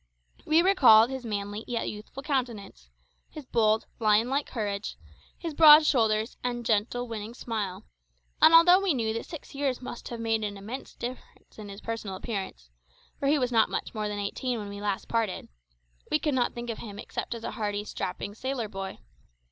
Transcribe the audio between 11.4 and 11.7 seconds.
in